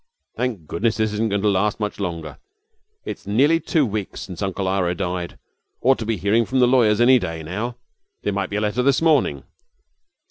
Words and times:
'Thank 0.35 0.65
goodness 0.65 0.97
this 0.97 1.13
isn't 1.13 1.29
going 1.29 1.43
to 1.43 1.47
last 1.47 1.79
much 1.79 1.99
longer. 1.99 2.39
It's 3.05 3.27
nearly 3.27 3.59
two 3.59 3.85
weeks 3.85 4.21
since 4.21 4.41
Uncle 4.41 4.67
Ira 4.67 4.95
died. 4.95 5.37
We 5.83 5.91
ought 5.91 5.99
to 5.99 6.07
be 6.07 6.17
hearing 6.17 6.43
from 6.43 6.57
the 6.59 6.65
lawyers 6.67 6.99
any 6.99 7.19
day 7.19 7.43
now. 7.43 7.75
There 8.23 8.33
might 8.33 8.49
be 8.49 8.55
a 8.55 8.61
letter 8.61 8.81
this 8.81 8.99
morning.' 8.99 9.43